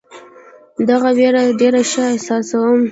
دغه 0.89 1.09
وېره 1.17 1.41
ډېر 1.59 1.73
ښه 1.91 2.03
احساسوم. 2.11 2.77